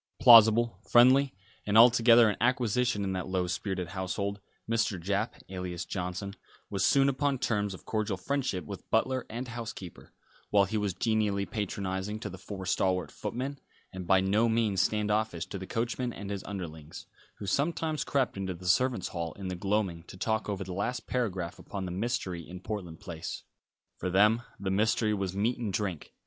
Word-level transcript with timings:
Plausible, 0.19 0.79
friendly, 0.89 1.35
and 1.63 1.77
altogether 1.77 2.27
an 2.27 2.35
acquisition 2.41 3.03
in 3.03 3.13
that 3.13 3.27
low 3.27 3.45
spirited 3.45 3.89
household, 3.89 4.39
Mr. 4.67 4.99
Japp, 4.99 5.35
alias 5.47 5.85
Johnson, 5.85 6.35
was 6.71 6.83
soon 6.83 7.07
upon 7.07 7.37
terms 7.37 7.75
of 7.75 7.85
cordial 7.85 8.17
friendship 8.17 8.65
with 8.65 8.89
butler 8.89 9.27
and 9.29 9.47
housekeeper, 9.49 10.11
while 10.49 10.65
he 10.65 10.75
was 10.75 10.95
genially 10.95 11.45
patronising 11.45 12.19
to 12.19 12.31
the 12.31 12.39
four 12.39 12.65
stalwart 12.65 13.11
footmen, 13.11 13.59
and 13.93 14.07
by 14.07 14.21
no 14.21 14.49
means 14.49 14.81
stand 14.81 15.11
offish 15.11 15.45
to 15.45 15.59
the 15.59 15.67
coachman 15.67 16.11
and 16.11 16.31
his 16.31 16.43
underlings, 16.45 17.05
who 17.37 17.45
sometimes 17.45 18.03
crept 18.03 18.35
into 18.37 18.55
the 18.55 18.65
servants' 18.67 19.09
hall 19.09 19.33
in 19.33 19.49
the 19.49 19.55
gloaming 19.55 20.01
to 20.07 20.17
talk 20.17 20.49
over 20.49 20.63
the 20.63 20.73
last 20.73 21.05
paragraph 21.05 21.59
upon 21.59 21.85
the 21.85 21.91
mystery 21.91 22.41
in 22.41 22.59
Portland 22.59 22.99
Place. 22.99 23.43
For 23.97 24.09
them 24.09 24.41
the 24.59 24.71
mystery 24.71 25.13
was 25.13 25.35
meat 25.35 25.59
and 25.59 25.71
drink. 25.71 26.11